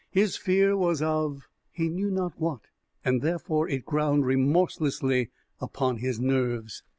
[0.09, 2.61] His fear was of he knew not what
[3.05, 6.81] and therefore it ground remorselessly upon his nerves.